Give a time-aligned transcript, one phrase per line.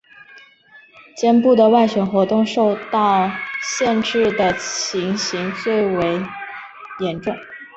[1.15, 3.29] 肩部的外旋活动受到
[3.61, 5.83] 限制的情形最
[6.99, 7.35] 严重。